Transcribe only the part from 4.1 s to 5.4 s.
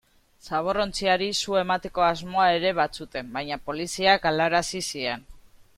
galarazi zien.